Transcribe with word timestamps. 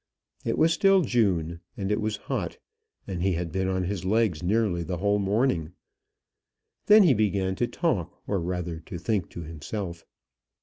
It 0.43 0.57
was 0.57 0.73
still 0.73 1.01
June, 1.03 1.59
and 1.77 1.91
it 1.91 2.01
was 2.01 2.17
hot, 2.25 2.57
and 3.05 3.21
he 3.21 3.33
had 3.33 3.51
been 3.51 3.67
on 3.67 3.83
his 3.83 4.03
legs 4.03 4.41
nearly 4.41 4.81
the 4.81 4.97
whole 4.97 5.19
morning. 5.19 5.73
Then 6.87 7.03
he 7.03 7.13
began 7.13 7.53
to 7.57 7.67
talk, 7.67 8.19
or 8.25 8.39
rather 8.39 8.79
to 8.79 8.97
think 8.97 9.29
to 9.29 9.43
himself. 9.43 10.03